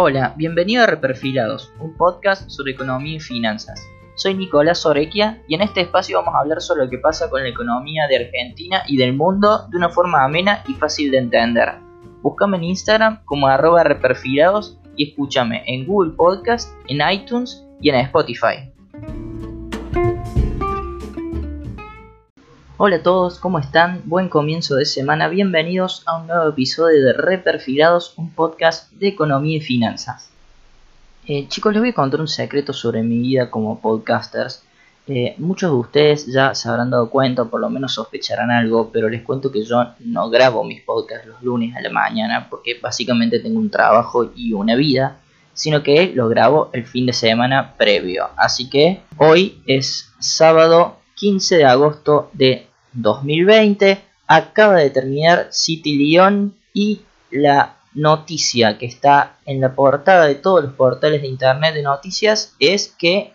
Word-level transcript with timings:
Hola, 0.00 0.32
bienvenido 0.36 0.84
a 0.84 0.86
Reperfilados, 0.86 1.72
un 1.80 1.96
podcast 1.96 2.48
sobre 2.48 2.70
economía 2.70 3.16
y 3.16 3.18
finanzas. 3.18 3.84
Soy 4.14 4.34
Nicolás 4.34 4.86
Orequia 4.86 5.42
y 5.48 5.56
en 5.56 5.60
este 5.60 5.80
espacio 5.80 6.18
vamos 6.18 6.36
a 6.36 6.38
hablar 6.38 6.60
sobre 6.60 6.84
lo 6.84 6.88
que 6.88 6.98
pasa 6.98 7.28
con 7.28 7.42
la 7.42 7.48
economía 7.48 8.06
de 8.06 8.18
Argentina 8.18 8.84
y 8.86 8.96
del 8.96 9.14
mundo 9.14 9.66
de 9.68 9.76
una 9.76 9.88
forma 9.88 10.22
amena 10.22 10.62
y 10.68 10.74
fácil 10.74 11.10
de 11.10 11.18
entender. 11.18 11.80
Búscame 12.22 12.58
en 12.58 12.64
Instagram 12.64 13.24
como 13.24 13.48
arroba 13.48 13.82
reperfilados 13.82 14.78
y 14.94 15.08
escúchame 15.08 15.64
en 15.66 15.84
Google 15.84 16.12
Podcast, 16.12 16.72
en 16.86 17.00
iTunes 17.10 17.66
y 17.80 17.90
en 17.90 17.96
Spotify. 17.96 18.72
Hola 22.80 22.98
a 22.98 23.02
todos, 23.02 23.40
¿cómo 23.40 23.58
están? 23.58 24.02
Buen 24.04 24.28
comienzo 24.28 24.76
de 24.76 24.84
semana, 24.84 25.26
bienvenidos 25.26 26.04
a 26.06 26.16
un 26.16 26.28
nuevo 26.28 26.48
episodio 26.48 27.04
de 27.06 27.12
Reperfilados, 27.12 28.14
un 28.16 28.30
podcast 28.30 28.92
de 28.92 29.08
economía 29.08 29.56
y 29.56 29.60
finanzas. 29.60 30.30
Eh, 31.26 31.48
chicos, 31.48 31.72
les 31.72 31.82
voy 31.82 31.88
a 31.88 31.94
contar 31.94 32.20
un 32.20 32.28
secreto 32.28 32.72
sobre 32.72 33.02
mi 33.02 33.18
vida 33.18 33.50
como 33.50 33.80
podcasters. 33.80 34.62
Eh, 35.08 35.34
muchos 35.38 35.72
de 35.72 35.76
ustedes 35.76 36.26
ya 36.32 36.54
se 36.54 36.68
habrán 36.68 36.90
dado 36.90 37.10
cuenta, 37.10 37.42
o 37.42 37.48
por 37.50 37.60
lo 37.60 37.68
menos 37.68 37.94
sospecharán 37.94 38.52
algo, 38.52 38.90
pero 38.92 39.08
les 39.08 39.22
cuento 39.22 39.50
que 39.50 39.64
yo 39.64 39.84
no 39.98 40.30
grabo 40.30 40.62
mis 40.62 40.80
podcasts 40.80 41.26
los 41.26 41.42
lunes 41.42 41.74
a 41.74 41.80
la 41.80 41.90
mañana 41.90 42.46
porque 42.48 42.78
básicamente 42.80 43.40
tengo 43.40 43.58
un 43.58 43.70
trabajo 43.70 44.30
y 44.36 44.52
una 44.52 44.76
vida, 44.76 45.18
sino 45.52 45.82
que 45.82 46.12
lo 46.14 46.28
grabo 46.28 46.70
el 46.72 46.86
fin 46.86 47.06
de 47.06 47.12
semana 47.12 47.74
previo. 47.76 48.28
Así 48.36 48.70
que 48.70 49.00
hoy 49.16 49.60
es 49.66 50.12
sábado 50.20 50.98
15 51.16 51.56
de 51.56 51.64
agosto 51.64 52.30
de 52.32 52.67
2020 53.02 54.02
acaba 54.26 54.76
de 54.76 54.90
terminar 54.90 55.48
City 55.50 55.96
Lyon 55.96 56.54
y 56.72 57.02
la 57.30 57.76
noticia 57.94 58.78
que 58.78 58.86
está 58.86 59.36
en 59.46 59.60
la 59.60 59.74
portada 59.74 60.26
de 60.26 60.34
todos 60.34 60.62
los 60.62 60.72
portales 60.74 61.22
de 61.22 61.28
internet 61.28 61.74
de 61.74 61.82
noticias 61.82 62.54
es 62.58 62.94
que 62.98 63.32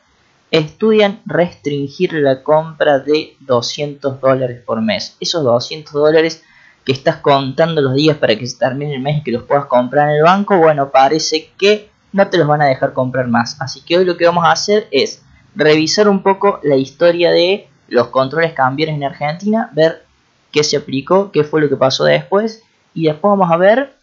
estudian 0.51 1.21
restringir 1.25 2.13
la 2.13 2.43
compra 2.43 2.99
de 2.99 3.35
200 3.39 4.21
dólares 4.21 4.61
por 4.63 4.81
mes. 4.81 5.17
Esos 5.19 5.43
200 5.43 5.91
dólares 5.93 6.43
que 6.85 6.91
estás 6.91 7.17
contando 7.17 7.81
los 7.81 7.95
días 7.95 8.17
para 8.17 8.35
que 8.35 8.45
se 8.45 8.57
termine 8.57 8.95
el 8.95 9.01
mes 9.01 9.17
y 9.17 9.23
que 9.23 9.31
los 9.31 9.43
puedas 9.43 9.65
comprar 9.65 10.09
en 10.09 10.17
el 10.17 10.23
banco, 10.23 10.57
bueno, 10.57 10.91
parece 10.91 11.49
que 11.57 11.89
no 12.11 12.27
te 12.29 12.37
los 12.37 12.47
van 12.47 12.61
a 12.61 12.65
dejar 12.65 12.93
comprar 12.93 13.27
más. 13.27 13.59
Así 13.59 13.81
que 13.81 13.97
hoy 13.97 14.05
lo 14.05 14.15
que 14.15 14.25
vamos 14.25 14.45
a 14.45 14.51
hacer 14.51 14.87
es 14.91 15.23
revisar 15.55 16.07
un 16.07 16.21
poco 16.21 16.59
la 16.61 16.75
historia 16.75 17.31
de 17.31 17.67
los 17.87 18.07
controles 18.07 18.53
cambiaron 18.53 18.95
en 18.95 19.03
Argentina, 19.03 19.69
ver 19.73 20.05
qué 20.51 20.63
se 20.63 20.77
aplicó, 20.77 21.31
qué 21.31 21.43
fue 21.43 21.61
lo 21.61 21.69
que 21.69 21.77
pasó 21.77 22.03
después 22.03 22.63
y 22.93 23.05
después 23.05 23.31
vamos 23.31 23.51
a 23.51 23.57
ver 23.57 23.93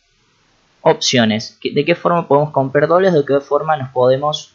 opciones, 0.82 1.58
de 1.62 1.84
qué 1.84 1.94
forma 1.94 2.26
podemos 2.26 2.50
comprar 2.50 2.88
dólares, 2.88 3.14
de 3.14 3.24
qué 3.24 3.40
forma 3.40 3.76
nos 3.76 3.90
podemos 3.90 4.54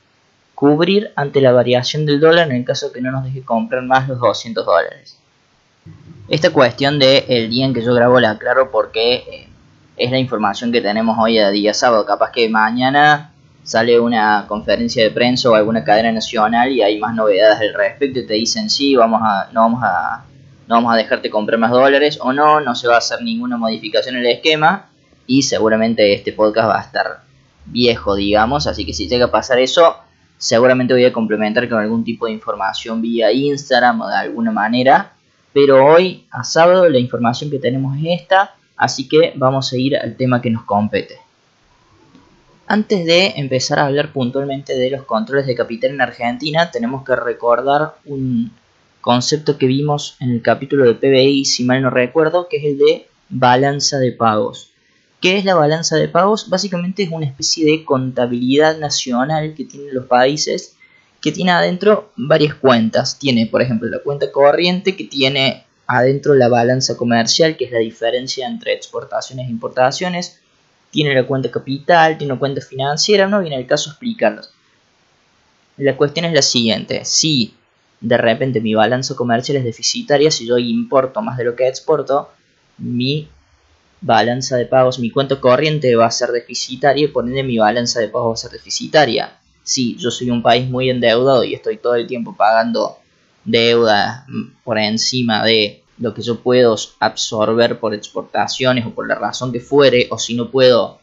cubrir 0.55 1.11
ante 1.15 1.41
la 1.41 1.51
variación 1.51 2.05
del 2.05 2.19
dólar 2.19 2.49
en 2.49 2.57
el 2.57 2.65
caso 2.65 2.91
que 2.91 3.01
no 3.01 3.11
nos 3.11 3.25
deje 3.25 3.43
comprar 3.43 3.83
más 3.83 4.07
los 4.07 4.19
200 4.19 4.65
dólares. 4.65 5.17
Esta 6.27 6.49
cuestión 6.49 6.97
de 6.97 7.25
el 7.27 7.49
día 7.49 7.65
en 7.65 7.73
que 7.73 7.83
yo 7.83 7.93
grabo 7.93 8.19
la 8.19 8.31
aclaro 8.31 8.71
porque 8.71 9.15
eh, 9.15 9.47
es 9.97 10.11
la 10.11 10.17
información 10.17 10.71
que 10.71 10.81
tenemos 10.81 11.17
hoy 11.19 11.37
a 11.37 11.49
día 11.51 11.73
sábado, 11.73 12.05
capaz 12.05 12.31
que 12.31 12.49
mañana 12.49 13.34
sale 13.65 13.99
una 13.99 14.45
conferencia 14.47 15.03
de 15.03 15.09
prensa 15.09 15.49
o 15.49 15.55
alguna 15.55 15.83
cadena 15.83 16.11
nacional 16.11 16.71
y 16.71 16.83
hay 16.83 16.99
más 16.99 17.15
novedades 17.15 17.59
al 17.59 17.73
respecto 17.73 18.19
y 18.19 18.27
te 18.27 18.35
dicen 18.35 18.69
sí, 18.69 18.95
vamos 18.95 19.21
a, 19.23 19.49
no 19.51 19.61
vamos 19.61 19.83
a, 19.83 20.23
no 20.67 20.75
vamos 20.75 20.93
a 20.93 20.97
dejarte 20.97 21.31
comprar 21.31 21.59
más 21.59 21.71
dólares 21.71 22.19
o 22.21 22.31
no, 22.31 22.61
no 22.61 22.75
se 22.75 22.87
va 22.87 22.95
a 22.95 22.99
hacer 22.99 23.23
ninguna 23.23 23.57
modificación 23.57 24.17
en 24.17 24.21
el 24.21 24.33
esquema 24.33 24.89
y 25.25 25.41
seguramente 25.41 26.13
este 26.13 26.31
podcast 26.31 26.69
va 26.69 26.79
a 26.79 26.83
estar 26.83 27.21
viejo, 27.65 28.15
digamos, 28.15 28.67
así 28.67 28.85
que 28.85 28.93
si 28.93 29.07
llega 29.07 29.25
a 29.25 29.31
pasar 29.31 29.57
eso, 29.57 29.95
seguramente 30.37 30.93
voy 30.93 31.05
a 31.05 31.11
complementar 31.11 31.67
con 31.67 31.79
algún 31.79 32.03
tipo 32.03 32.27
de 32.27 32.33
información 32.33 33.01
vía 33.01 33.31
Instagram 33.31 34.01
o 34.01 34.07
de 34.07 34.15
alguna 34.15 34.51
manera, 34.51 35.13
pero 35.53 35.83
hoy 35.83 36.27
a 36.29 36.43
sábado 36.43 36.87
la 36.87 36.99
información 36.99 37.49
que 37.49 37.57
tenemos 37.57 37.97
es 37.97 38.21
esta, 38.21 38.53
así 38.77 39.07
que 39.07 39.33
vamos 39.35 39.73
a 39.73 39.77
ir 39.77 39.97
al 39.97 40.15
tema 40.15 40.39
que 40.39 40.51
nos 40.51 40.65
compete. 40.65 41.24
Antes 42.67 43.05
de 43.05 43.33
empezar 43.37 43.77
a 43.77 43.85
hablar 43.85 44.11
puntualmente 44.11 44.75
de 44.75 44.89
los 44.89 45.03
controles 45.03 45.45
de 45.45 45.55
capital 45.55 45.91
en 45.91 46.01
Argentina, 46.01 46.71
tenemos 46.71 47.03
que 47.03 47.15
recordar 47.15 47.95
un 48.05 48.51
concepto 49.01 49.59
que 49.59 49.67
vimos 49.67 50.17
en 50.19 50.31
el 50.31 50.41
capítulo 50.41 50.85
de 50.85 50.95
PBI, 50.95 51.45
si 51.45 51.63
mal 51.63 51.83
no 51.83 51.91
recuerdo, 51.91 52.47
que 52.49 52.57
es 52.57 52.63
el 52.63 52.77
de 52.79 53.07
balanza 53.29 53.99
de 53.99 54.11
pagos. 54.11 54.71
¿Qué 55.21 55.37
es 55.37 55.45
la 55.45 55.53
balanza 55.53 55.95
de 55.95 56.07
pagos? 56.07 56.49
Básicamente 56.49 57.03
es 57.03 57.11
una 57.11 57.27
especie 57.27 57.65
de 57.65 57.85
contabilidad 57.85 58.79
nacional 58.79 59.53
que 59.53 59.65
tienen 59.65 59.93
los 59.93 60.07
países 60.07 60.75
que 61.21 61.31
tiene 61.31 61.51
adentro 61.51 62.11
varias 62.15 62.55
cuentas. 62.55 63.17
Tiene, 63.17 63.47
por 63.47 63.61
ejemplo, 63.61 63.89
la 63.89 63.99
cuenta 63.99 64.31
corriente 64.31 64.95
que 64.95 65.05
tiene 65.05 65.65
adentro 65.87 66.35
la 66.35 66.49
balanza 66.49 66.97
comercial, 66.97 67.57
que 67.57 67.65
es 67.65 67.71
la 67.71 67.79
diferencia 67.79 68.47
entre 68.47 68.73
exportaciones 68.73 69.47
e 69.47 69.51
importaciones 69.51 70.39
tiene 70.95 71.13
la 71.13 71.27
cuenta 71.27 71.51
capital, 71.51 72.17
tiene 72.17 72.31
una 72.31 72.39
cuenta 72.39 72.61
financiera, 72.61 73.27
no 73.27 73.41
viene 73.41 73.57
el 73.57 73.67
caso 73.67 73.89
explicarlos. 73.89 74.49
La 75.75 75.97
cuestión 75.97 76.25
es 76.25 76.31
la 76.31 76.41
siguiente, 76.41 77.03
si 77.03 77.53
de 77.99 78.15
repente 78.15 78.61
mi 78.61 78.75
balanza 78.75 79.13
comercial 79.13 79.57
es 79.57 79.65
deficitaria, 79.65 80.31
si 80.31 80.47
yo 80.47 80.57
importo 80.57 81.21
más 81.21 81.37
de 81.37 81.43
lo 81.43 81.53
que 81.53 81.67
exporto, 81.67 82.29
mi 82.77 83.27
balanza 83.99 84.55
de 84.55 84.67
pagos, 84.67 84.97
mi 84.97 85.11
cuenta 85.11 85.41
corriente 85.41 85.93
va 85.97 86.05
a 86.05 86.11
ser 86.11 86.29
deficitaria 86.29 87.03
y 87.03 87.09
por 87.09 87.27
ende 87.27 87.43
mi 87.43 87.57
balanza 87.57 87.99
de 87.99 88.07
pagos 88.07 88.29
va 88.29 88.33
a 88.35 88.37
ser 88.37 88.51
deficitaria. 88.51 89.37
Si 89.63 89.97
yo 89.97 90.11
soy 90.11 90.29
un 90.29 90.41
país 90.41 90.69
muy 90.69 90.89
endeudado 90.89 91.43
y 91.43 91.55
estoy 91.55 91.75
todo 91.75 91.95
el 91.95 92.07
tiempo 92.07 92.37
pagando 92.37 92.99
deuda 93.43 94.25
por 94.63 94.77
encima 94.77 95.43
de 95.43 95.83
lo 95.97 96.13
que 96.13 96.21
yo 96.21 96.39
puedo 96.41 96.75
absorber 96.99 97.79
por 97.79 97.93
exportaciones 97.93 98.85
o 98.85 98.91
por 98.91 99.07
la 99.07 99.15
razón 99.15 99.51
que 99.51 99.59
fuere, 99.59 100.07
o 100.11 100.17
si 100.17 100.35
no 100.35 100.51
puedo 100.51 100.99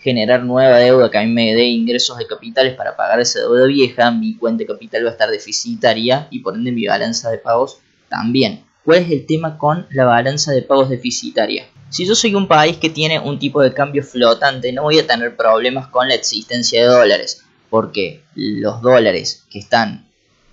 generar 0.00 0.44
nueva 0.44 0.78
deuda 0.78 1.10
que 1.10 1.18
a 1.18 1.22
mí 1.22 1.30
me 1.30 1.54
dé 1.54 1.64
ingresos 1.64 2.16
de 2.18 2.26
capitales 2.26 2.74
para 2.74 2.96
pagar 2.96 3.20
esa 3.20 3.40
deuda 3.40 3.66
vieja, 3.66 4.10
mi 4.10 4.36
cuenta 4.36 4.62
de 4.62 4.66
capital 4.66 5.04
va 5.04 5.10
a 5.10 5.12
estar 5.12 5.30
deficitaria 5.30 6.26
y 6.30 6.40
por 6.40 6.54
ende 6.54 6.72
mi 6.72 6.86
balanza 6.86 7.30
de 7.30 7.38
pagos 7.38 7.78
también. 8.08 8.64
¿Cuál 8.84 9.00
es 9.00 9.10
el 9.10 9.26
tema 9.26 9.58
con 9.58 9.86
la 9.90 10.06
balanza 10.06 10.52
de 10.52 10.62
pagos 10.62 10.88
deficitaria? 10.88 11.66
Si 11.90 12.06
yo 12.06 12.14
soy 12.14 12.34
un 12.34 12.48
país 12.48 12.76
que 12.78 12.88
tiene 12.88 13.18
un 13.18 13.38
tipo 13.38 13.60
de 13.60 13.74
cambio 13.74 14.02
flotante, 14.02 14.72
no 14.72 14.84
voy 14.84 14.98
a 14.98 15.06
tener 15.06 15.36
problemas 15.36 15.88
con 15.88 16.08
la 16.08 16.14
existencia 16.14 16.80
de 16.80 16.86
dólares, 16.86 17.44
porque 17.68 18.22
los 18.34 18.80
dólares 18.80 19.44
que 19.50 19.58
están 19.58 20.08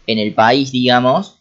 en 0.08 0.20
el 0.20 0.34
país, 0.34 0.72
digamos, 0.72 1.37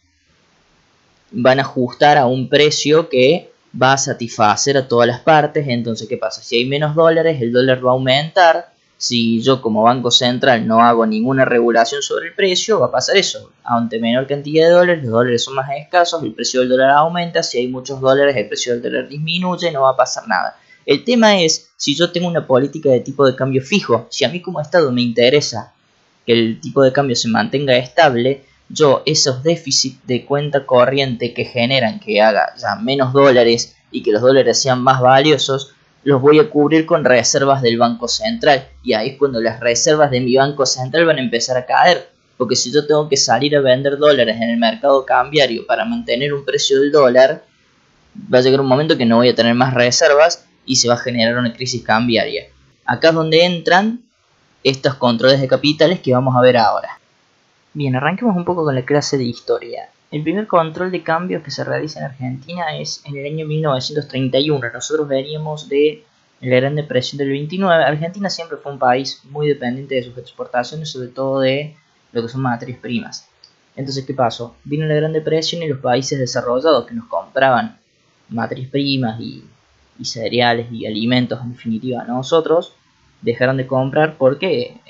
van 1.31 1.59
a 1.59 1.63
ajustar 1.63 2.17
a 2.17 2.25
un 2.25 2.49
precio 2.49 3.09
que 3.09 3.51
va 3.79 3.93
a 3.93 3.97
satisfacer 3.97 4.77
a 4.77 4.87
todas 4.87 5.07
las 5.07 5.19
partes. 5.21 5.67
Entonces, 5.67 6.07
¿qué 6.07 6.17
pasa? 6.17 6.41
Si 6.41 6.55
hay 6.55 6.65
menos 6.65 6.95
dólares, 6.95 7.41
el 7.41 7.51
dólar 7.51 7.85
va 7.85 7.91
a 7.91 7.93
aumentar. 7.93 8.73
Si 8.99 9.41
yo 9.43 9.61
como 9.61 9.83
Banco 9.83 10.09
Central 10.09 10.65
no 10.65 10.81
hago 10.81 11.05
ninguna 11.05 11.45
regulación 11.45 12.01
sobre 12.01 12.29
el 12.29 12.33
precio, 12.33 12.79
va 12.79 12.87
a 12.87 12.91
pasar 12.91 13.15
eso. 13.15 13.51
Ante 13.63 13.99
menor 13.99 14.25
cantidad 14.25 14.67
de 14.67 14.73
dólares, 14.73 15.03
los 15.03 15.11
dólares 15.11 15.43
son 15.43 15.53
más 15.53 15.69
escasos, 15.77 16.23
el 16.23 16.33
precio 16.33 16.61
del 16.61 16.69
dólar 16.69 16.91
aumenta. 16.91 17.43
Si 17.43 17.59
hay 17.59 17.67
muchos 17.67 18.01
dólares, 18.01 18.35
el 18.35 18.47
precio 18.47 18.73
del 18.73 18.81
dólar 18.81 19.07
disminuye, 19.07 19.71
no 19.71 19.81
va 19.81 19.91
a 19.91 19.95
pasar 19.95 20.27
nada. 20.27 20.57
El 20.87 21.03
tema 21.03 21.39
es 21.39 21.69
si 21.75 21.95
yo 21.95 22.11
tengo 22.11 22.27
una 22.27 22.47
política 22.47 22.89
de 22.89 23.01
tipo 23.01 23.25
de 23.27 23.35
cambio 23.35 23.61
fijo, 23.61 24.07
si 24.09 24.25
a 24.25 24.29
mí 24.29 24.41
como 24.41 24.61
Estado 24.61 24.91
me 24.91 25.01
interesa 25.01 25.73
que 26.25 26.33
el 26.33 26.59
tipo 26.59 26.81
de 26.81 26.91
cambio 26.91 27.15
se 27.15 27.27
mantenga 27.27 27.75
estable, 27.77 28.45
yo 28.69 29.03
esos 29.05 29.43
déficits 29.43 30.05
de 30.05 30.25
cuenta 30.25 30.65
corriente 30.65 31.33
que 31.33 31.45
generan 31.45 31.99
que 31.99 32.21
haga 32.21 32.53
ya 32.57 32.75
menos 32.75 33.13
dólares 33.13 33.75
y 33.91 34.03
que 34.03 34.11
los 34.11 34.21
dólares 34.21 34.61
sean 34.61 34.81
más 34.81 35.01
valiosos, 35.01 35.73
los 36.03 36.21
voy 36.21 36.39
a 36.39 36.49
cubrir 36.49 36.85
con 36.85 37.03
reservas 37.03 37.61
del 37.61 37.77
Banco 37.77 38.07
Central. 38.07 38.67
Y 38.83 38.93
ahí 38.93 39.09
es 39.09 39.17
cuando 39.17 39.41
las 39.41 39.59
reservas 39.59 40.11
de 40.11 40.21
mi 40.21 40.35
Banco 40.35 40.65
Central 40.65 41.05
van 41.05 41.17
a 41.17 41.21
empezar 41.21 41.57
a 41.57 41.65
caer. 41.65 42.09
Porque 42.37 42.55
si 42.55 42.71
yo 42.71 42.85
tengo 42.85 43.09
que 43.09 43.17
salir 43.17 43.55
a 43.55 43.61
vender 43.61 43.97
dólares 43.97 44.37
en 44.37 44.49
el 44.49 44.57
mercado 44.57 45.05
cambiario 45.05 45.65
para 45.65 45.85
mantener 45.85 46.33
un 46.33 46.45
precio 46.45 46.79
del 46.79 46.91
dólar, 46.91 47.43
va 48.33 48.37
a 48.37 48.41
llegar 48.41 48.61
un 48.61 48.67
momento 48.67 48.97
que 48.97 49.05
no 49.05 49.17
voy 49.17 49.29
a 49.29 49.35
tener 49.35 49.55
más 49.55 49.73
reservas 49.73 50.45
y 50.65 50.75
se 50.75 50.87
va 50.87 50.95
a 50.95 50.97
generar 50.97 51.37
una 51.37 51.53
crisis 51.53 51.83
cambiaria. 51.83 52.45
Acá 52.85 53.09
es 53.09 53.15
donde 53.15 53.43
entran 53.43 54.03
estos 54.63 54.95
controles 54.95 55.41
de 55.41 55.47
capitales 55.47 55.99
que 55.99 56.13
vamos 56.13 56.35
a 56.35 56.41
ver 56.41 56.57
ahora. 56.57 56.96
Bien, 57.77 57.95
arranquemos 57.95 58.35
un 58.35 58.43
poco 58.43 58.63
con 58.63 58.73
la 58.73 58.83
clase 58.83 59.19
de 59.19 59.25
historia. 59.25 59.91
El 60.09 60.23
primer 60.23 60.47
control 60.47 60.89
de 60.89 61.03
cambios 61.03 61.43
que 61.43 61.51
se 61.51 61.63
realiza 61.63 61.99
en 61.99 62.05
Argentina 62.05 62.75
es 62.75 63.03
en 63.05 63.15
el 63.17 63.31
año 63.31 63.45
1931. 63.45 64.71
Nosotros 64.73 65.07
veníamos 65.07 65.69
de 65.69 66.03
la 66.41 66.55
Gran 66.55 66.73
Depresión 66.73 67.19
del 67.19 67.29
29. 67.29 67.83
Argentina 67.83 68.31
siempre 68.31 68.57
fue 68.57 68.71
un 68.71 68.79
país 68.79 69.21
muy 69.25 69.47
dependiente 69.47 69.93
de 69.93 70.01
sus 70.01 70.17
exportaciones, 70.17 70.89
sobre 70.89 71.09
todo 71.09 71.41
de 71.41 71.75
lo 72.13 72.23
que 72.23 72.29
son 72.29 72.41
materias 72.41 72.79
primas. 72.79 73.29
Entonces, 73.75 74.03
¿qué 74.07 74.15
pasó? 74.15 74.55
Vino 74.63 74.87
la 74.87 74.95
Gran 74.95 75.13
Depresión 75.13 75.61
y 75.61 75.67
los 75.67 75.77
países 75.77 76.17
desarrollados 76.17 76.87
que 76.87 76.95
nos 76.95 77.05
compraban 77.05 77.77
materias 78.29 78.71
primas 78.71 79.21
y, 79.21 79.43
cereales 80.03 80.71
y 80.71 80.87
alimentos 80.87 81.39
en 81.43 81.51
definitiva 81.51 82.03
nosotros, 82.05 82.73
dejaron 83.21 83.57
de 83.57 83.67
comprar 83.67 84.17
porque 84.17 84.81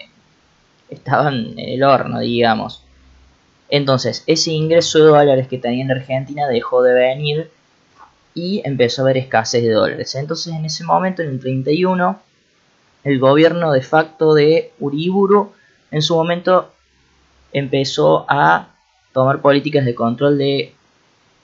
estaban 0.90 1.54
en 1.58 1.60
el 1.60 1.84
horno, 1.84 2.20
digamos. 2.20 2.84
Entonces, 3.70 4.24
ese 4.28 4.52
ingreso 4.52 5.00
de 5.00 5.10
dólares 5.10 5.48
que 5.48 5.58
tenía 5.58 5.84
en 5.84 5.92
Argentina 5.92 6.48
dejó 6.48 6.82
de 6.84 6.94
venir 6.94 7.52
y 8.34 8.62
empezó 8.64 9.02
a 9.02 9.06
haber 9.06 9.18
escasez 9.18 9.64
de 9.64 9.72
dólares. 9.72 10.16
Entonces, 10.16 10.54
en 10.54 10.66
ese 10.66 10.84
momento, 10.84 11.22
en 11.22 11.30
el 11.30 11.40
31, 11.40 12.20
el 13.04 13.20
gobierno 13.20 13.72
de 13.72 13.82
facto 13.82 14.34
de 14.34 14.72
Uriburu 14.80 15.52
en 15.92 16.02
su 16.02 16.16
momento 16.16 16.72
empezó 17.52 18.26
a 18.30 18.70
tomar 19.14 19.42
políticas 19.42 19.86
de 19.86 19.96
control 19.96 20.38
de, 20.38 20.74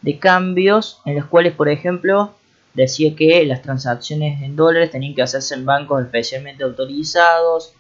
de 0.02 0.20
cambios 0.20 1.02
en 1.06 1.16
las 1.16 1.26
cuales, 1.26 1.54
por 1.54 1.70
ejemplo, 1.70 2.34
decía 2.74 3.16
que 3.16 3.46
las 3.46 3.62
transacciones 3.62 4.42
en 4.42 4.56
dólares 4.56 4.92
tenían 4.92 5.16
que 5.16 5.22
hacerse 5.22 5.56
en 5.56 5.66
bancos 5.66 6.04
especialmente 6.04 6.64
autorizados, 6.64 7.74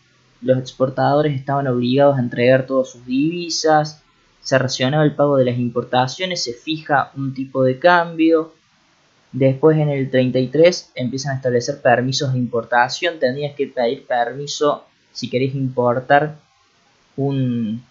los 0.44 0.58
exportadores 0.58 1.36
estaban 1.36 1.68
obligados 1.68 2.18
a 2.18 2.22
entregar 2.22 2.66
todas 2.66 2.90
sus 2.90 3.06
divisas, 3.06 4.02
se 4.42 4.58
racionaba 4.58 5.04
el 5.04 5.16
pago 5.16 5.38
de 5.38 5.46
las 5.46 5.58
importaciones, 5.58 6.44
se 6.44 6.54
fija 6.54 7.12
un 7.16 7.34
tipo 7.34 7.64
de 7.64 7.80
cambio. 7.80 8.54
Después 9.32 9.78
en 9.78 9.90
el 9.90 10.12
33 10.12 10.92
empiezan 10.96 11.34
a 11.34 11.36
establecer 11.38 11.82
permisos 11.82 12.34
de 12.34 12.40
importación, 12.40 13.20
tendrías 13.20 13.56
que 13.56 13.68
pedir 13.68 14.06
permiso 14.06 14.84
si 15.12 15.30
querés 15.30 15.56
importar 15.56 16.36
un, 17.16 17.84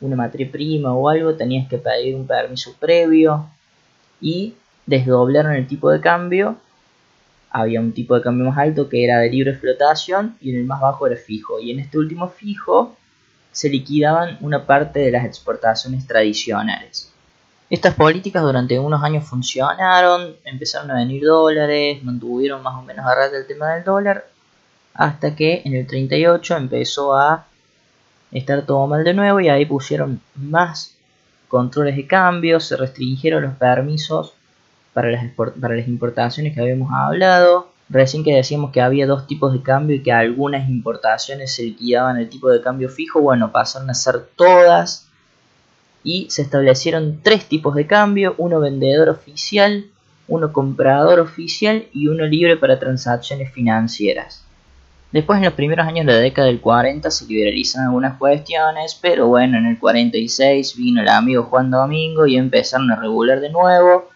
una 0.00 0.16
materia 0.16 0.50
prima 0.50 0.94
o 0.94 1.08
algo, 1.08 1.34
tenías 1.34 1.68
que 1.68 1.78
pedir 1.78 2.14
un 2.14 2.26
permiso 2.26 2.74
previo 2.78 3.48
y 4.20 4.54
desdoblaron 4.86 5.54
el 5.54 5.66
tipo 5.66 5.90
de 5.90 6.00
cambio. 6.00 6.58
Había 7.50 7.80
un 7.80 7.92
tipo 7.92 8.14
de 8.14 8.22
cambio 8.22 8.46
más 8.46 8.58
alto 8.58 8.88
que 8.88 9.04
era 9.04 9.18
de 9.18 9.30
libre 9.30 9.54
flotación 9.54 10.36
y 10.40 10.50
en 10.50 10.56
el 10.56 10.64
más 10.64 10.80
bajo 10.80 11.06
era 11.06 11.16
fijo. 11.16 11.58
Y 11.60 11.70
en 11.70 11.80
este 11.80 11.98
último 11.98 12.28
fijo 12.28 12.96
se 13.52 13.68
liquidaban 13.68 14.38
una 14.40 14.66
parte 14.66 15.00
de 15.00 15.10
las 15.10 15.24
exportaciones 15.24 16.06
tradicionales. 16.06 17.12
Estas 17.70 17.94
políticas 17.94 18.42
durante 18.42 18.78
unos 18.78 19.02
años 19.02 19.24
funcionaron, 19.24 20.36
empezaron 20.44 20.90
a 20.90 20.94
venir 20.94 21.22
dólares, 21.24 22.02
mantuvieron 22.02 22.62
más 22.62 22.74
o 22.76 22.82
menos 22.82 23.04
a 23.04 23.14
raya 23.14 23.36
el 23.36 23.46
tema 23.46 23.74
del 23.74 23.84
dólar, 23.84 24.26
hasta 24.94 25.36
que 25.36 25.62
en 25.64 25.74
el 25.74 25.86
38 25.86 26.56
empezó 26.56 27.14
a 27.14 27.46
estar 28.32 28.64
todo 28.64 28.86
mal 28.86 29.04
de 29.04 29.12
nuevo 29.12 29.40
y 29.40 29.48
ahí 29.48 29.66
pusieron 29.66 30.20
más 30.34 30.96
controles 31.48 31.96
de 31.96 32.06
cambio, 32.06 32.58
se 32.60 32.76
restringieron 32.76 33.42
los 33.42 33.54
permisos 33.54 34.34
para 34.98 35.76
las, 35.76 35.88
importaciones 35.88 36.54
que 36.54 36.60
habíamos 36.60 36.90
hablado. 36.92 37.68
Recién 37.88 38.24
que 38.24 38.34
decíamos 38.34 38.72
que 38.72 38.80
había 38.80 39.06
dos 39.06 39.28
tipos 39.28 39.52
de 39.52 39.62
cambio 39.62 39.96
y 39.96 40.02
que 40.02 40.10
algunas 40.10 40.68
importaciones 40.68 41.54
se 41.54 41.62
liquidaban 41.62 42.18
el 42.18 42.28
tipo 42.28 42.50
de 42.50 42.60
cambio 42.60 42.88
fijo, 42.88 43.20
bueno, 43.20 43.52
pasaron 43.52 43.88
a 43.90 43.94
ser 43.94 44.26
todas 44.34 45.08
y 46.02 46.28
se 46.30 46.42
establecieron 46.42 47.20
tres 47.22 47.46
tipos 47.46 47.76
de 47.76 47.86
cambio, 47.86 48.34
uno 48.38 48.58
vendedor 48.58 49.08
oficial, 49.08 49.86
uno 50.26 50.52
comprador 50.52 51.20
oficial 51.20 51.86
y 51.92 52.08
uno 52.08 52.26
libre 52.26 52.56
para 52.56 52.80
transacciones 52.80 53.52
financieras. 53.52 54.44
Después 55.12 55.38
en 55.38 55.44
los 55.44 55.54
primeros 55.54 55.86
años 55.86 56.06
de 56.06 56.12
la 56.12 56.18
década 56.18 56.48
del 56.48 56.60
40 56.60 57.08
se 57.10 57.24
liberalizan 57.26 57.84
algunas 57.84 58.18
cuestiones, 58.18 58.98
pero 59.00 59.28
bueno, 59.28 59.58
en 59.58 59.66
el 59.66 59.78
46 59.78 60.76
vino 60.76 61.00
el 61.00 61.08
amigo 61.08 61.44
Juan 61.44 61.70
Domingo 61.70 62.26
y 62.26 62.36
empezaron 62.36 62.90
a 62.90 62.96
regular 62.96 63.40
de 63.40 63.50
nuevo 63.50 64.08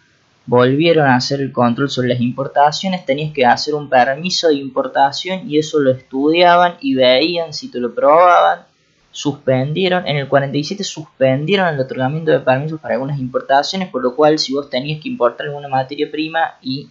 volvieron 0.47 1.07
a 1.07 1.17
hacer 1.17 1.41
el 1.41 1.53
control 1.53 1.91
sobre 1.91 2.09
las 2.09 2.21
importaciones, 2.21 3.07
tenías 3.07 3.33
que 3.33 3.47
hacer 3.47 3.75
un 3.75 3.89
permiso 3.89 4.49
de 4.49 4.55
importación 4.55 5.49
y 5.49 5.59
eso 5.59 5.79
lo 5.81 5.91
estudiaban 5.93 6.77
y 6.81 6.95
veían 6.95 7.53
si 7.53 7.71
te 7.71 7.79
lo 7.79 7.95
probaban. 7.95 8.61
Suspendieron, 9.11 10.07
en 10.07 10.17
el 10.17 10.29
47 10.29 10.83
suspendieron 10.85 11.69
el 11.69 11.81
otorgamiento 11.81 12.31
de 12.31 12.41
permisos 12.41 12.81
para 12.81 12.95
algunas 12.95 13.19
importaciones, 13.19 13.89
por 13.89 14.03
lo 14.03 14.17
cual 14.17 14.39
si 14.39 14.55
vos 14.55 14.71
tenías 14.71 15.03
que 15.03 15.09
importar 15.09 15.47
alguna 15.47 15.69
materia 15.69 16.11
prima 16.11 16.55
y 16.63 16.89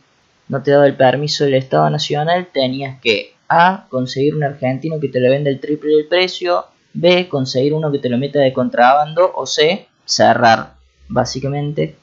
no 0.48 0.62
te 0.62 0.72
daba 0.72 0.86
el 0.86 0.96
permiso 0.96 1.44
del 1.44 1.56
Estado 1.56 1.90
Nacional, 1.90 2.48
tenías 2.54 3.00
que 3.02 3.34
A. 3.48 3.88
conseguir 3.90 4.36
un 4.36 4.44
argentino 4.44 5.00
que 5.00 5.10
te 5.10 5.20
lo 5.20 5.30
venda 5.30 5.50
el 5.50 5.60
triple 5.60 5.96
del 5.96 6.08
precio, 6.08 6.66
B. 6.94 7.28
conseguir 7.28 7.74
uno 7.74 7.92
que 7.92 8.00
te 8.00 8.10
lo 8.10 8.18
meta 8.18 8.40
de 8.40 8.54
contrabando 8.54 9.32
o 9.34 9.46
C. 9.46 9.88
cerrar. 10.06 10.76
Básicamente 11.08 11.96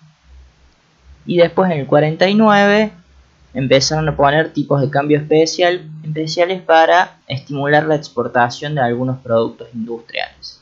y 1.26 1.36
después 1.36 1.70
en 1.70 1.80
el 1.80 1.86
49 1.86 2.92
empezaron 3.54 4.08
a 4.08 4.16
poner 4.16 4.52
tipos 4.52 4.80
de 4.80 4.90
cambio 4.90 5.18
especial, 5.18 5.90
especiales 6.04 6.62
para 6.62 7.18
estimular 7.26 7.84
la 7.86 7.96
exportación 7.96 8.74
de 8.74 8.82
algunos 8.82 9.18
productos 9.18 9.68
industriales. 9.74 10.60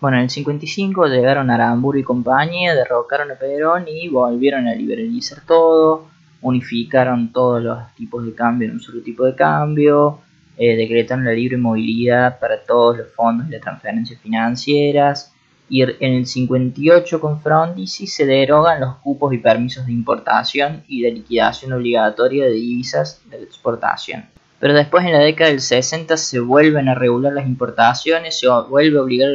Bueno, 0.00 0.18
en 0.18 0.24
el 0.24 0.30
55 0.30 1.06
llegaron 1.06 1.50
Aramburu 1.50 1.98
y 1.98 2.02
compañía, 2.02 2.74
derrocaron 2.74 3.30
a 3.30 3.36
Perón 3.36 3.86
y 3.88 4.08
volvieron 4.08 4.68
a 4.68 4.74
liberalizar 4.74 5.40
todo, 5.46 6.08
unificaron 6.42 7.32
todos 7.32 7.62
los 7.62 7.78
tipos 7.94 8.24
de 8.26 8.34
cambio 8.34 8.68
en 8.68 8.74
un 8.74 8.80
solo 8.80 9.00
tipo 9.00 9.24
de 9.24 9.34
cambio, 9.34 10.20
eh, 10.58 10.76
decretaron 10.76 11.24
la 11.24 11.32
libre 11.32 11.56
movilidad 11.56 12.38
para 12.38 12.60
todos 12.60 12.98
los 12.98 13.12
fondos 13.12 13.48
de 13.48 13.58
transferencias 13.58 14.20
financieras, 14.20 15.33
y 15.68 15.82
en 15.82 15.94
el 16.00 16.26
58 16.26 17.20
con 17.20 17.40
Frondizi 17.40 18.06
se 18.06 18.26
derogan 18.26 18.80
los 18.80 18.96
cupos 18.96 19.32
y 19.32 19.38
permisos 19.38 19.86
de 19.86 19.92
importación 19.92 20.84
y 20.88 21.02
de 21.02 21.12
liquidación 21.12 21.72
obligatoria 21.72 22.44
de 22.44 22.52
divisas 22.52 23.22
de 23.30 23.42
exportación. 23.42 24.26
Pero 24.60 24.74
después 24.74 25.04
en 25.04 25.12
la 25.12 25.18
década 25.18 25.50
del 25.50 25.60
60 25.60 26.16
se 26.16 26.40
vuelven 26.40 26.88
a 26.88 26.94
regular 26.94 27.32
las 27.32 27.46
importaciones, 27.46 28.38
se 28.38 28.48
vuelve 28.48 28.98
a 28.98 29.02
obligar 29.02 29.30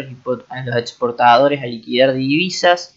a 0.49 0.65
los 0.65 0.75
exportadores 0.77 1.61
a 1.61 1.67
liquidar 1.67 2.13
divisas 2.13 2.95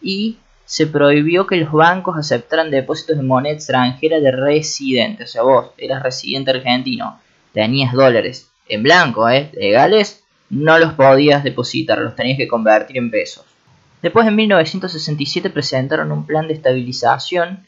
y 0.00 0.38
se 0.64 0.86
prohibió 0.86 1.46
que 1.46 1.56
los 1.56 1.72
bancos 1.72 2.16
aceptaran 2.18 2.70
depósitos 2.70 3.16
de 3.16 3.22
moneda 3.22 3.54
extranjera 3.54 4.20
de 4.20 4.30
residentes. 4.30 5.30
O 5.30 5.32
sea, 5.32 5.42
vos 5.42 5.70
eras 5.78 6.02
residente 6.02 6.50
argentino, 6.50 7.20
tenías 7.52 7.92
dólares 7.92 8.50
en 8.68 8.82
blanco, 8.82 9.28
¿eh? 9.28 9.50
legales, 9.54 10.24
no 10.50 10.78
los 10.78 10.94
podías 10.94 11.44
depositar, 11.44 11.98
los 11.98 12.16
tenías 12.16 12.38
que 12.38 12.48
convertir 12.48 12.98
en 12.98 13.10
pesos. 13.10 13.44
Después 14.02 14.26
en 14.26 14.36
1967 14.36 15.50
presentaron 15.50 16.12
un 16.12 16.24
plan 16.24 16.46
de 16.46 16.54
estabilización 16.54 17.66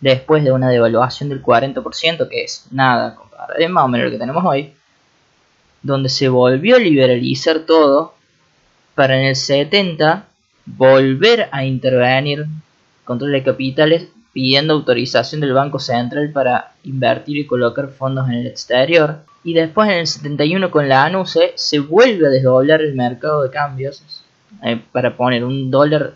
después 0.00 0.44
de 0.44 0.52
una 0.52 0.68
devaluación 0.68 1.28
del 1.28 1.42
40%, 1.42 2.28
que 2.28 2.44
es 2.44 2.66
nada, 2.70 3.16
es 3.56 3.70
más 3.70 3.84
o 3.84 3.88
menos 3.88 4.06
lo 4.06 4.10
que 4.12 4.18
tenemos 4.18 4.44
hoy, 4.44 4.72
donde 5.82 6.08
se 6.08 6.28
volvió 6.28 6.76
a 6.76 6.80
liberalizar 6.80 7.60
todo 7.60 8.14
para 8.94 9.18
en 9.18 9.26
el 9.26 9.36
70 9.36 10.26
volver 10.66 11.48
a 11.52 11.64
intervenir 11.64 12.46
control 13.04 13.32
de 13.32 13.42
capitales 13.42 14.08
pidiendo 14.32 14.74
autorización 14.74 15.40
del 15.40 15.52
Banco 15.52 15.78
Central 15.78 16.30
para 16.32 16.72
invertir 16.84 17.38
y 17.38 17.46
colocar 17.46 17.88
fondos 17.88 18.28
en 18.28 18.34
el 18.34 18.46
exterior 18.46 19.24
y 19.44 19.54
después 19.54 19.88
en 19.88 19.98
el 19.98 20.06
71 20.06 20.70
con 20.70 20.88
la 20.88 21.04
ANUCE 21.04 21.52
se 21.56 21.78
vuelve 21.78 22.26
a 22.26 22.30
desdoblar 22.30 22.82
el 22.82 22.94
mercado 22.94 23.42
de 23.42 23.50
cambios 23.50 24.02
eh, 24.62 24.80
para 24.92 25.16
poner 25.16 25.44
un 25.44 25.70
dólar 25.70 26.14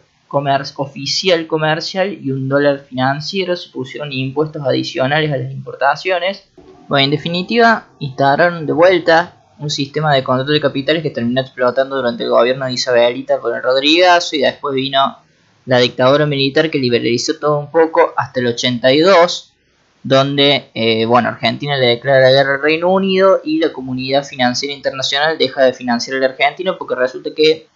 oficial 0.76 1.47
comercial 1.47 2.19
y 2.21 2.31
un 2.31 2.49
dólar 2.49 2.81
financiero, 2.88 3.55
se 3.55 3.69
pusieron 3.69 4.12
impuestos 4.12 4.62
adicionales 4.64 5.31
a 5.31 5.37
las 5.37 5.52
importaciones. 5.52 6.45
Bueno, 6.88 7.05
en 7.05 7.11
definitiva, 7.11 7.88
instalaron 7.99 8.67
de 8.67 8.73
vuelta 8.73 9.37
un 9.59 9.71
sistema 9.71 10.14
de 10.14 10.25
control 10.25 10.55
de 10.55 10.61
capitales 10.61 11.02
que 11.02 11.11
terminó 11.11 11.43
explotando 11.43 11.97
durante 11.97 12.25
el 12.25 12.31
gobierno 12.31 12.64
de 12.64 12.73
Isabelita 12.73 13.38
con 13.38 13.55
el 13.55 13.62
Rodríguez 13.62 14.33
y 14.33 14.38
después 14.38 14.75
vino 14.75 15.19
la 15.67 15.79
dictadura 15.79 16.26
militar 16.26 16.71
que 16.71 16.79
liberalizó 16.79 17.38
todo 17.38 17.59
un 17.59 17.71
poco 17.71 18.12
hasta 18.17 18.41
el 18.41 18.49
82 18.49 19.52
donde 20.03 20.71
eh, 20.75 21.05
bueno, 21.07 21.29
Argentina 21.29 21.77
le 21.77 21.87
declara 21.87 22.21
la 22.21 22.31
guerra 22.31 22.55
al 22.55 22.63
Reino 22.63 22.93
Unido 22.93 23.41
y 23.45 23.59
la 23.59 23.73
comunidad 23.73 24.25
financiera 24.25 24.75
internacional 24.75 25.39
deja 25.39 25.63
de 25.63 25.73
financiar 25.73 26.17
al 26.17 26.25
argentino 26.25 26.77
porque 26.77 26.95
resulta 26.95 27.31
que 27.35 27.69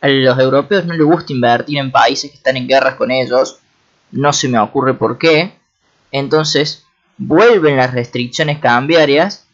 a 0.00 0.08
los 0.08 0.38
europeos 0.38 0.86
no 0.86 0.94
les 0.94 1.04
gusta 1.04 1.32
invertir 1.32 1.78
en 1.78 1.90
países 1.90 2.30
que 2.30 2.36
están 2.36 2.56
en 2.56 2.68
guerras 2.68 2.94
con 2.94 3.10
ellos, 3.10 3.58
no 4.12 4.32
se 4.32 4.48
me 4.48 4.58
ocurre 4.58 4.94
por 4.94 5.18
qué, 5.18 5.52
entonces 6.12 6.84
vuelven 7.18 7.76
las 7.76 7.92
restricciones 7.92 8.58
cambiarias 8.58 9.46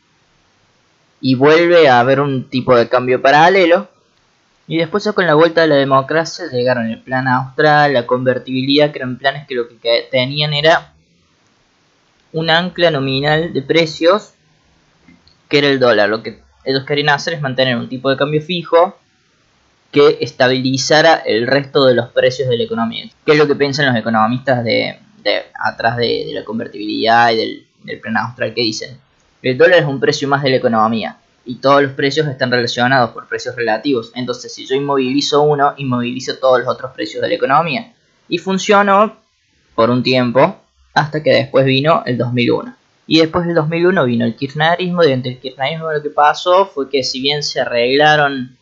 y 1.20 1.34
vuelve 1.34 1.88
a 1.88 2.00
haber 2.00 2.20
un 2.20 2.48
tipo 2.50 2.76
de 2.76 2.88
cambio 2.88 3.22
paralelo. 3.22 3.88
Y 4.66 4.78
después 4.78 5.06
con 5.14 5.26
la 5.26 5.34
vuelta 5.34 5.62
de 5.62 5.68
la 5.68 5.74
democracia 5.74 6.46
llegaron 6.50 6.86
el 6.86 7.02
plan 7.02 7.28
austral, 7.28 7.92
la 7.92 8.06
convertibilidad, 8.06 8.92
que 8.92 8.98
eran 8.98 9.18
planes 9.18 9.46
que 9.46 9.54
lo 9.54 9.68
que 9.68 10.08
tenían 10.10 10.54
era 10.54 10.93
un 12.34 12.50
ancla 12.50 12.90
nominal 12.90 13.52
de 13.52 13.62
precios 13.62 14.32
que 15.48 15.58
era 15.58 15.68
el 15.68 15.78
dólar. 15.78 16.08
Lo 16.08 16.22
que 16.22 16.40
ellos 16.64 16.84
querían 16.84 17.10
hacer 17.10 17.34
es 17.34 17.40
mantener 17.40 17.76
un 17.76 17.88
tipo 17.88 18.10
de 18.10 18.16
cambio 18.16 18.42
fijo 18.42 18.98
que 19.92 20.18
estabilizara 20.20 21.14
el 21.14 21.46
resto 21.46 21.86
de 21.86 21.94
los 21.94 22.08
precios 22.08 22.48
de 22.48 22.58
la 22.58 22.64
economía. 22.64 23.08
¿Qué 23.24 23.32
es 23.32 23.38
lo 23.38 23.46
que 23.46 23.54
piensan 23.54 23.86
los 23.86 23.96
economistas 23.96 24.64
de, 24.64 24.98
atrás 25.62 25.96
de, 25.96 26.30
la 26.34 26.44
convertibilidad 26.44 27.30
y 27.32 27.66
del, 27.84 28.00
plan 28.00 28.16
austral 28.16 28.52
que 28.52 28.62
dicen? 28.62 28.98
El 29.40 29.56
dólar 29.56 29.80
es 29.80 29.86
un 29.86 30.00
precio 30.00 30.26
más 30.26 30.42
de 30.42 30.50
la 30.50 30.56
economía 30.56 31.18
y 31.44 31.56
todos 31.56 31.82
los 31.82 31.92
precios 31.92 32.26
están 32.26 32.50
relacionados 32.50 33.10
por 33.10 33.28
precios 33.28 33.54
relativos. 33.54 34.10
Entonces, 34.16 34.52
si 34.52 34.66
yo 34.66 34.74
inmovilizo 34.74 35.42
uno, 35.42 35.74
inmovilizo 35.76 36.36
todos 36.38 36.58
los 36.60 36.68
otros 36.68 36.90
precios 36.92 37.22
de 37.22 37.28
la 37.28 37.34
economía. 37.34 37.92
Y 38.28 38.38
funcionó 38.38 39.18
por 39.76 39.90
un 39.90 40.02
tiempo 40.02 40.63
hasta 40.94 41.22
que 41.22 41.30
después 41.30 41.66
vino 41.66 42.02
el 42.06 42.16
2001. 42.16 42.74
Y 43.06 43.18
después 43.18 43.44
del 43.44 43.56
2001 43.56 44.04
vino 44.04 44.24
el 44.24 44.36
kirchnerismo 44.36 45.02
y 45.02 45.06
durante 45.06 45.28
el 45.28 45.38
kirchnerismo 45.38 45.92
lo 45.92 46.02
que 46.02 46.10
pasó 46.10 46.66
fue 46.66 46.88
que 46.88 47.02
si 47.02 47.20
bien 47.20 47.42
se 47.42 47.60
arreglaron 47.60 48.56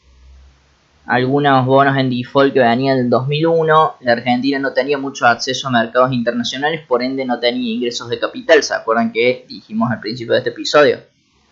algunos 1.06 1.66
bonos 1.66 1.96
en 1.96 2.10
default 2.10 2.52
que 2.52 2.60
venían 2.60 2.96
del 2.96 3.10
2001, 3.10 3.96
la 4.00 4.12
Argentina 4.12 4.58
no 4.58 4.72
tenía 4.72 4.98
mucho 4.98 5.26
acceso 5.26 5.68
a 5.68 5.70
mercados 5.70 6.12
internacionales, 6.12 6.80
por 6.86 7.02
ende 7.02 7.24
no 7.24 7.38
tenía 7.38 7.74
ingresos 7.74 8.08
de 8.08 8.18
capital. 8.18 8.62
¿Se 8.62 8.74
acuerdan 8.74 9.12
que 9.12 9.44
dijimos 9.48 9.90
al 9.90 10.00
principio 10.00 10.32
de 10.32 10.38
este 10.38 10.50
episodio? 10.50 11.00